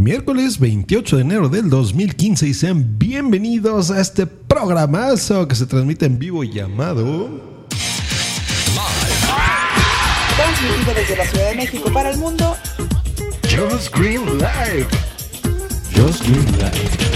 [0.00, 6.06] Miércoles 28 de enero del 2015 y sean bienvenidos a este programazo que se transmite
[6.06, 7.28] en vivo llamado...
[10.36, 12.56] Transmitido desde la Ciudad de México para el mundo.
[13.42, 14.86] Just Green Live.
[15.94, 17.10] Just Green Live.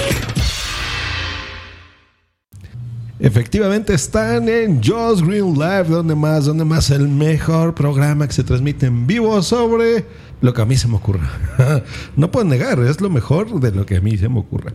[3.18, 8.44] Efectivamente están en Just Green Live, donde más, donde más el mejor programa que se
[8.44, 10.04] transmite en vivo sobre
[10.44, 11.30] lo que a mí se me ocurra.
[12.16, 14.74] no puedo negar, es lo mejor de lo que a mí se me ocurra.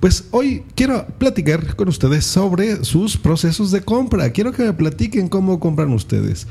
[0.00, 4.30] Pues hoy quiero platicar con ustedes sobre sus procesos de compra.
[4.30, 6.46] Quiero que me platiquen cómo compran ustedes.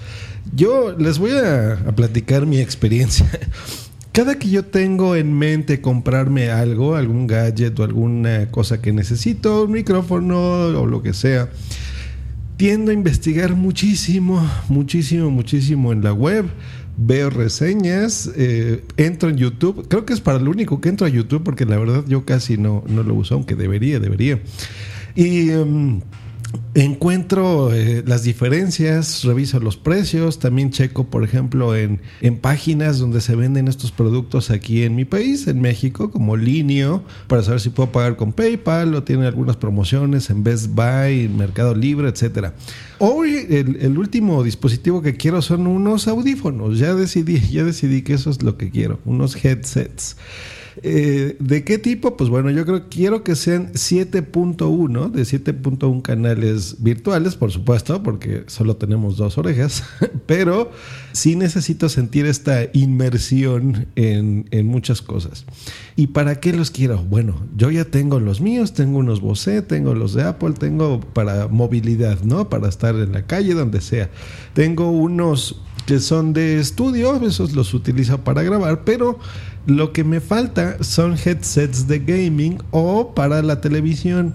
[0.55, 3.27] Yo les voy a, platicar mi experiencia.
[4.11, 9.63] Cada que yo tengo en mente comprarme algo, algún gadget o alguna cosa que necesito,
[9.63, 11.49] un micrófono o lo que sea,
[12.57, 16.45] tiendo a investigar muchísimo, muchísimo, muchísimo en la web.
[17.01, 19.87] Veo reseñas, eh, entro en YouTube.
[19.87, 22.57] Creo que es para lo único que entro a YouTube porque la verdad yo casi
[22.57, 24.41] no, no lo uso, aunque debería, debería.
[25.15, 25.49] Y...
[25.49, 26.01] em,
[26.75, 33.21] Encuentro eh, las diferencias, reviso los precios, también checo, por ejemplo, en, en, páginas donde
[33.21, 37.69] se venden estos productos aquí en mi país, en México, como Linio, para saber si
[37.69, 42.53] puedo pagar con PayPal o tiene algunas promociones en Best Buy, Mercado Libre, etcétera.
[42.99, 46.79] Hoy el, el, último dispositivo que quiero son unos audífonos.
[46.79, 50.15] Ya decidí, ya decidí que eso es lo que quiero, unos headsets.
[50.81, 52.15] Eh, ¿De qué tipo?
[52.15, 58.43] Pues bueno, yo creo quiero que sean 7.1, de 7.1 canales virtuales, por supuesto, porque
[58.47, 59.83] solo tenemos dos orejas,
[60.25, 60.71] pero
[61.11, 65.45] sí necesito sentir esta inmersión en, en muchas cosas.
[65.97, 67.03] ¿Y para qué los quiero?
[67.03, 71.49] Bueno, yo ya tengo los míos, tengo unos Bose, tengo los de Apple, tengo para
[71.49, 72.47] movilidad, ¿no?
[72.47, 74.09] Para estar en la calle, donde sea.
[74.53, 75.61] Tengo unos
[75.97, 79.17] son de estudio, esos los utilizo para grabar, pero
[79.65, 84.33] lo que me falta son headsets de gaming o para la televisión.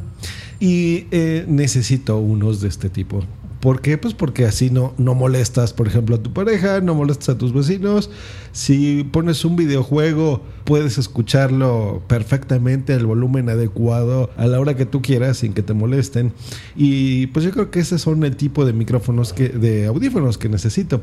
[0.59, 3.23] Y eh, necesito unos de este tipo.
[3.65, 3.97] ¿Por qué?
[3.97, 7.55] Pues porque así no, no molestas, por ejemplo, a tu pareja, no molestas a tus
[7.55, 8.11] vecinos.
[8.53, 15.01] Si pones un videojuego, puedes escucharlo perfectamente al volumen adecuado a la hora que tú
[15.01, 16.35] quieras sin que te molesten.
[16.77, 20.51] Y pues yo creo que ese son el tipo de micrófonos que, de audífonos que
[20.51, 21.01] necesito.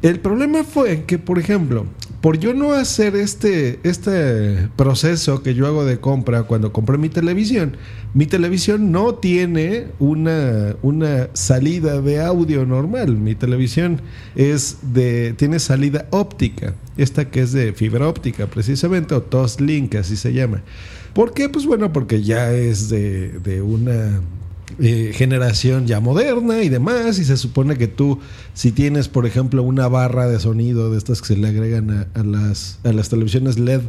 [0.00, 1.86] El problema fue que, por ejemplo,
[2.20, 7.08] por yo no hacer este, este proceso que yo hago de compra cuando compré mi
[7.08, 7.76] televisión,
[8.14, 13.16] mi televisión no tiene una, una salida de audio normal.
[13.16, 14.00] Mi televisión
[14.36, 20.16] es de, tiene salida óptica, esta que es de fibra óptica precisamente, o Toslink, así
[20.16, 20.62] se llama.
[21.12, 21.48] ¿Por qué?
[21.48, 24.20] Pues bueno, porque ya es de, de una
[24.78, 27.18] eh, generación ya moderna y demás.
[27.18, 28.20] Y se supone que tú,
[28.54, 32.06] si tienes, por ejemplo, una barra de sonido de estas que se le agregan a,
[32.18, 33.82] a las, a las televisiones LED,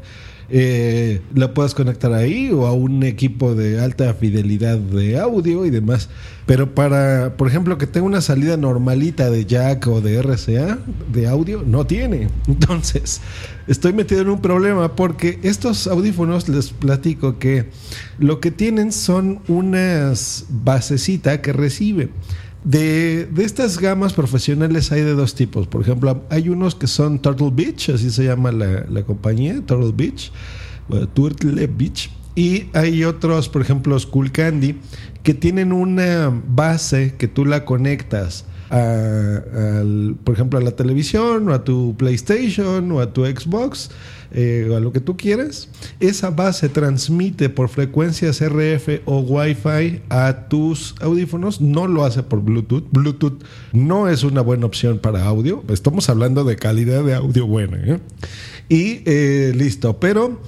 [0.52, 5.70] eh, la puedes conectar ahí o a un equipo de alta fidelidad de audio y
[5.70, 6.10] demás.
[6.46, 10.80] Pero para, por ejemplo, que tenga una salida normalita de jack o de RCA
[11.12, 12.30] de audio, no tiene.
[12.48, 13.22] Entonces,
[13.68, 17.70] estoy metido en un problema porque estos audífonos, les platico que
[18.18, 22.10] lo que tienen son unas basecita que recibe.
[22.64, 25.68] De, de, estas gamas profesionales hay de dos tipos.
[25.68, 29.94] Por ejemplo, hay unos que son Turtle Beach, así se llama la, la compañía, Turtle
[29.96, 30.31] Beach,
[30.88, 32.12] bueno, Turtle Beach.
[32.36, 34.78] Y hay otros, por ejemplo, Skull Candy,
[35.24, 39.84] que tienen una base que tú la conectas a, a,
[40.24, 43.89] por ejemplo, a la televisión o a tu PlayStation o a tu Xbox
[44.31, 45.70] eh, a lo que tú quieras.
[46.00, 51.62] Esa base transmite por frecuencias RF o Wi-Fi a tus audífonos.
[51.62, 52.86] No lo hace por Bluetooth.
[52.92, 53.44] Bluetooth
[53.74, 55.64] no es una buena opción para audio.
[55.70, 57.78] Estamos hablando de calidad de audio buena.
[57.78, 58.00] ¿eh?
[58.70, 60.00] Y eh, listo.
[60.00, 60.40] Pero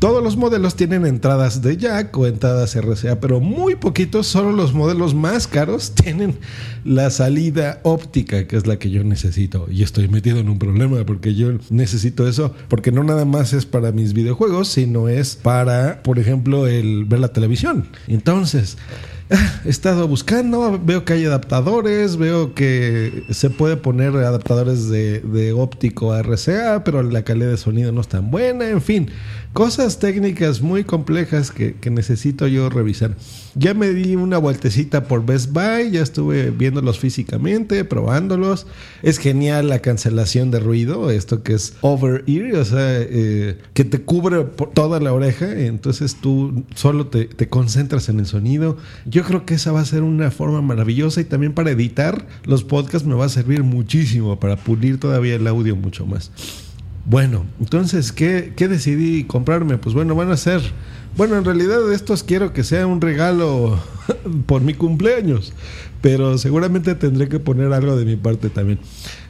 [0.00, 4.72] todos los modelos tienen entradas de jack o entradas RCA, pero muy poquitos, solo los
[4.72, 6.38] modelos más caros tienen
[6.84, 9.66] la salida óptica, que es la que yo necesito.
[9.70, 13.66] Y estoy metido en un problema porque yo necesito eso, porque no nada más es
[13.66, 17.86] para mis videojuegos, sino es para, por ejemplo, el ver la televisión.
[18.08, 18.78] Entonces,
[19.64, 26.12] He estado buscando, veo que hay adaptadores, veo que se puede poner adaptadores de, óptico
[26.12, 29.10] a RCA, pero la calidad de sonido no es tan buena, en fin,
[29.52, 33.14] cosas técnicas muy complejas que necesito yo revisar.
[33.60, 38.66] Ya me di una vueltecita por Best Buy, ya estuve viéndolos físicamente, probándolos.
[39.02, 43.84] Es genial la cancelación de ruido, esto que es over ear, o sea, eh, que
[43.84, 48.78] te cubre por toda la oreja, entonces tú solo te, te concentras en el sonido.
[49.04, 52.64] Yo creo que esa va a ser una forma maravillosa y también para editar los
[52.64, 56.30] podcasts me va a servir muchísimo para pulir todavía el audio mucho más.
[57.04, 59.78] Bueno, entonces, ¿qué, qué decidí comprarme?
[59.78, 60.60] Pues bueno, van a ser...
[61.16, 63.80] Bueno, en realidad de estos quiero que sea un regalo
[64.46, 65.52] por mi cumpleaños,
[66.00, 68.78] pero seguramente tendré que poner algo de mi parte también.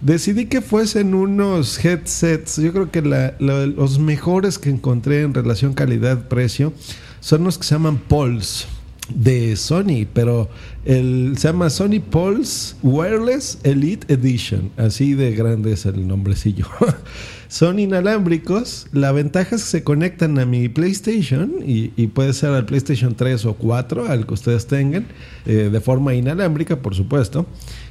[0.03, 6.75] Decidí que fuesen unos headsets, yo creo que los mejores que encontré en relación calidad-precio
[7.21, 8.67] son los que se llaman Pulse
[9.15, 10.49] de Sony, pero
[10.85, 14.71] el, se llama Sony Pulse Wireless Elite Edition.
[14.77, 16.67] Así de grande es el nombrecillo.
[17.49, 18.87] Son inalámbricos.
[18.93, 23.45] La ventaja es que se conectan a mi PlayStation y, puede ser al PlayStation 3
[23.47, 25.07] o 4, al que ustedes tengan,
[25.47, 27.47] eh, de forma inalámbrica, por supuesto.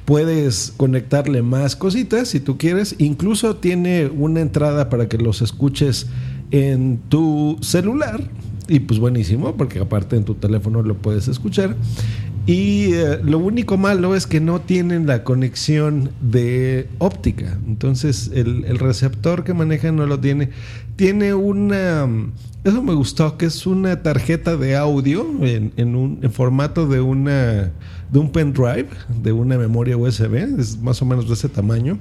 [0.06, 2.94] Puedes conectarle más cositas si tú quieres.
[2.98, 6.06] Incluso tiene una entrada para que los escuches
[6.50, 8.30] en tu celular.
[8.70, 11.74] Y pues buenísimo, porque aparte en tu teléfono lo puedes escuchar.
[12.46, 17.58] Y eh, lo único malo es que no tienen la conexión de óptica.
[17.66, 20.50] Entonces el, receptor que manejan no lo tiene.
[20.94, 22.08] Tiene una...
[22.62, 27.72] Eso me gustó, que es una tarjeta de audio en, un formato de una
[28.12, 28.88] de un pendrive,
[29.22, 31.98] de una memoria USB, es más o menos de ese tamaño.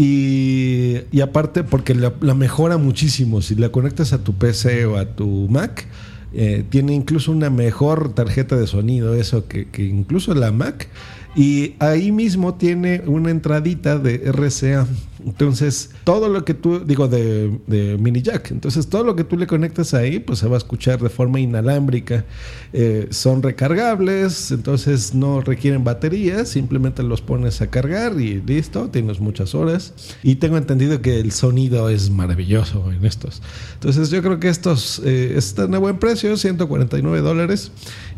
[0.00, 4.96] Y, y aparte, porque la, la mejora muchísimo, si la conectas a tu PC o
[4.96, 5.88] a tu Mac,
[6.32, 10.86] eh, tiene incluso una mejor tarjeta de sonido, eso que, que incluso la Mac.
[11.36, 14.86] Y ahí mismo tiene una entradita de RCA.
[15.24, 18.50] Entonces, todo lo que tú, digo, de, mini jack.
[18.50, 21.40] Entonces, todo lo que tú le conectas ahí, pues se va a escuchar de forma
[21.40, 22.24] inalámbrica.
[22.72, 29.20] Eh, son recargables, entonces no requieren baterías, simplemente los pones a cargar y listo, tienes
[29.20, 30.16] muchas horas.
[30.22, 33.42] Y tengo entendido que el sonido es maravilloso en estos.
[33.74, 37.72] Entonces, yo creo que estos eh, están a buen precio, 149 dólares.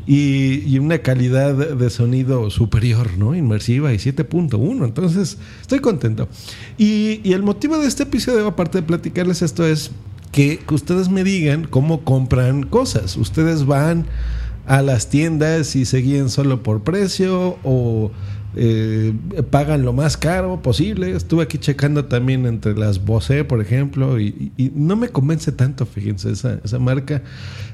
[0.06, 3.34] Y, una calidad de sonido superior, ¿no?
[3.34, 4.84] Inmersiva y 7.1.
[4.84, 6.28] Entonces, estoy contento.
[6.78, 9.92] Y, el motivo de este episodio, aparte de platicarles esto, es
[10.32, 13.16] que, ustedes me digan cómo compran cosas.
[13.16, 14.06] Ustedes van
[14.66, 18.10] a las tiendas y se solo por precio o
[18.56, 19.14] eh,
[19.50, 21.14] pagan lo más caro posible.
[21.14, 26.30] Estuve aquí checando también entre las Bose, por ejemplo, y, no me convence tanto, fíjense,
[26.30, 27.22] esa, esa marca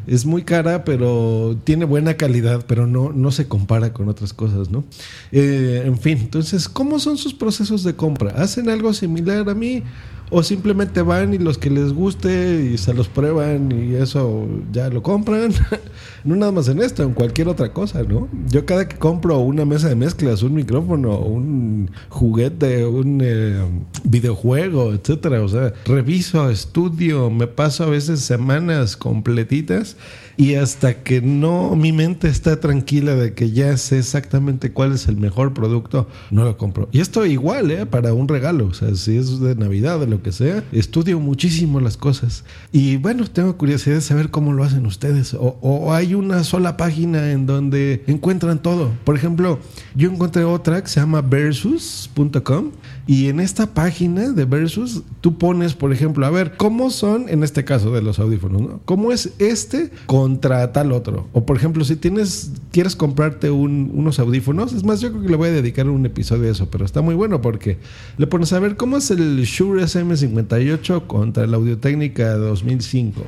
[0.06, 4.70] es muy cara, pero tiene buena calidad, pero no, no se compara con otras cosas,
[4.70, 4.84] ¿no?
[5.32, 8.31] Eh, en fin, entonces, ¿cómo son sus procesos de compra?
[8.31, 9.82] ¿Hacen algo similar a mí?
[10.28, 14.88] ¿O simplemente van y los que les guste y se los prueban y eso ya
[14.88, 15.52] lo compran?
[16.25, 18.28] no nada más en esto, en cualquier otra cosa, ¿no?
[18.49, 23.62] Yo cada que compro una mesa de mezclas, un micrófono, un juguete, un eh,
[24.02, 29.96] videojuego, etcétera, o sea, reviso, estudio, me paso a veces semanas completitas
[30.36, 35.08] y hasta que no mi mente está tranquila de que ya sé exactamente cuál es
[35.08, 36.88] el mejor producto, no lo compro.
[36.92, 37.86] Y esto igual, ¿eh?
[37.86, 41.80] Para un regalo, o sea, si es de Navidad, de lo que sea, estudio muchísimo
[41.80, 42.44] las cosas.
[42.72, 45.34] Y bueno, tengo curiosidad de saber cómo lo hacen ustedes.
[45.34, 48.93] O, o hay una sola página en donde encuentran todo.
[49.05, 49.58] Por ejemplo,
[49.94, 52.72] yo encontré otra que se llama versus.com
[53.06, 57.44] y en esta página de Versus tú pones, por ejemplo, a ver, ¿cómo son, en
[57.44, 58.81] este caso de los audífonos, ¿no?
[58.84, 61.29] ¿Cómo es este contra tal otro?
[61.32, 65.29] O por ejemplo, si tienes, quieres comprarte un- unos audífonos, es más, yo creo que
[65.29, 67.79] le voy a dedicar un episodio a eso, pero está muy bueno porque
[68.19, 73.22] le pones a ver cómo es el Shure SM58 contra el Audio Técnica 2005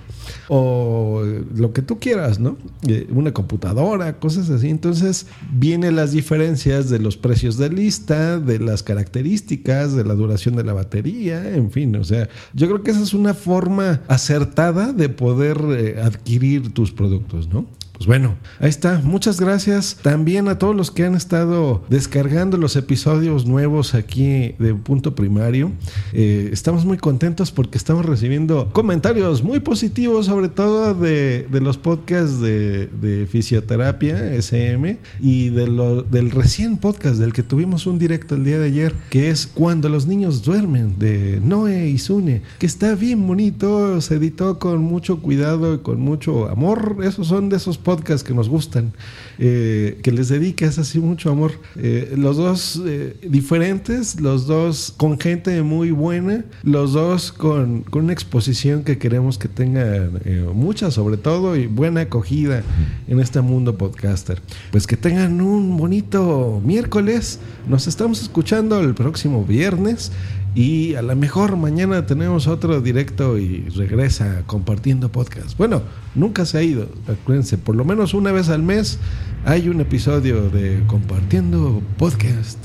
[0.48, 1.22] o
[1.54, 2.56] lo que tú quieras, ¿no?
[2.86, 4.68] Eh, Una computadora, cosas así.
[4.70, 10.56] Entonces, vienen las diferencias de los precios de lista, de las características, de la duración
[10.56, 14.94] de la batería, en fin, o sea, yo creo que esa es una forma acertada
[14.94, 17.66] de poder eh, adquirir tus productos, ¿no?
[17.98, 19.00] Pues bueno, ahí está.
[19.02, 24.72] Muchas gracias también a todos los que han estado descargando los episodios nuevos aquí de
[24.74, 25.72] Punto Primario.
[26.12, 32.40] Eh, estamos muy contentos porque estamos recibiendo comentarios muy positivos, sobre todo de, los podcasts
[32.40, 35.66] de, de fisioterapia, SM, y de
[36.08, 39.88] del recién podcast del que tuvimos un directo el día de ayer, que es Cuando
[39.88, 45.18] los niños duermen, de Noé y Sune, que está bien bonito, se editó con mucho
[45.20, 46.98] cuidado y con mucho amor.
[47.02, 48.92] Esos son de esos podcasts que nos gustan,
[49.38, 51.52] eh, que les dediques así mucho amor.
[51.76, 58.04] Eh, los dos eh, diferentes, los dos con gente muy buena, los dos con, con
[58.04, 62.62] una exposición que queremos que tengan eh, mucha sobre todo y buena acogida
[63.06, 64.40] en este mundo podcaster.
[64.70, 67.38] Pues que tengan un bonito miércoles.
[67.68, 70.12] Nos estamos escuchando el próximo viernes.
[70.54, 75.56] Y a lo mejor mañana tenemos otro directo y regresa compartiendo podcast.
[75.56, 75.82] Bueno,
[76.14, 78.98] nunca se ha ido, acuérdense, por lo menos una vez al mes
[79.44, 82.58] hay un episodio de compartiendo podcast.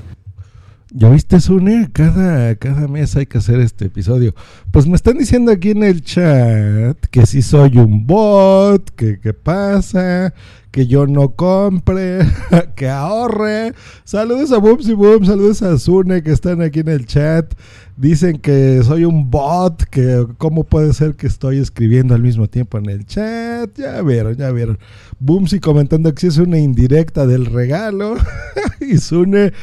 [0.95, 1.89] ¿Ya viste, Sune?
[1.91, 4.35] Cada, cada mes hay que hacer este episodio.
[4.69, 9.33] Pues me están diciendo aquí en el chat que si soy un bot, que qué
[9.33, 10.35] pasa,
[10.69, 12.19] que yo no compre,
[12.75, 13.73] que ahorre.
[14.03, 17.51] Saludos a Booms y Boom, saludos a Sune que están aquí en el chat.
[17.97, 22.77] Dicen que soy un bot, que cómo puede ser que estoy escribiendo al mismo tiempo
[22.77, 23.75] en el chat.
[23.75, 24.77] Ya vieron, ya vieron.
[25.19, 28.15] Booms y comentando que si es una indirecta del regalo.
[28.79, 29.53] y Sune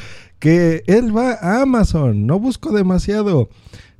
[0.40, 3.48] que él va a Amazon, no busco demasiado.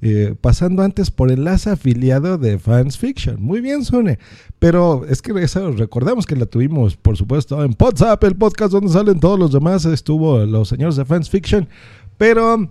[0.02, 3.36] Eh, pasando antes por enlace afiliado de Fans Fiction.
[3.38, 4.18] Muy bien, Sone.
[4.58, 8.90] Pero es que eso, recordemos que la tuvimos, por supuesto, en WhatsApp, el podcast donde
[8.90, 9.84] salen todos los demás.
[9.84, 11.68] Estuvo los señores de Fans Fiction.
[12.16, 12.70] Pero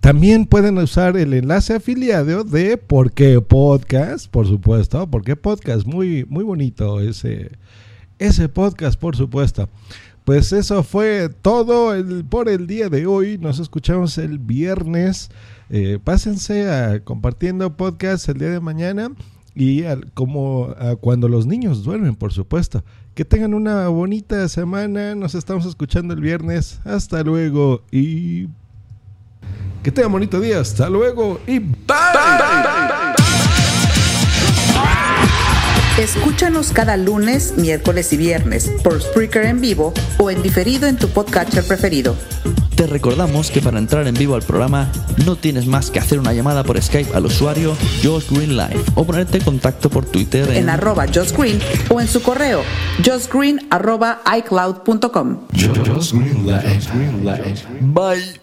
[0.00, 5.06] también pueden usar el enlace afiliado de Por qué Podcast, por supuesto.
[5.10, 7.52] Por qué Podcast, muy, muy bonito ese,
[8.18, 9.70] ese podcast, por supuesto.
[10.28, 11.94] Pues eso fue todo
[12.28, 13.38] por el día de hoy.
[13.38, 15.30] Nos escuchamos el viernes.
[15.70, 19.10] Eh, pásense a compartiendo podcast el día de mañana
[19.54, 22.84] y como cuando los niños duermen, por supuesto.
[23.14, 25.14] Que tengan una bonita semana.
[25.14, 26.82] Nos estamos escuchando el viernes.
[26.84, 28.48] Hasta luego y
[29.82, 30.60] que tengan bonito día.
[30.60, 32.97] Hasta luego y bye.
[35.98, 41.08] Escúchanos cada lunes, miércoles y viernes por Spreaker en vivo o en diferido en tu
[41.08, 42.14] podcatcher preferido.
[42.76, 44.92] Te recordamos que para entrar en vivo al programa
[45.26, 49.04] no tienes más que hacer una llamada por Skype al usuario Josh Green Live o
[49.04, 52.62] ponerte en contacto por Twitter en, arroba Josh Green o en su correo
[53.04, 55.48] joshgreen arroba icloud.com.
[57.80, 58.40] Bye.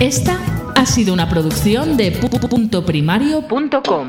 [0.00, 0.40] Esta
[0.74, 4.08] ha sido una producción de pu.primario.com.